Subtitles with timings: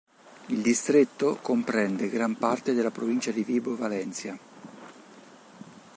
[0.47, 4.35] Il distretto comprende gran parte della provincia di Vibo Valentia.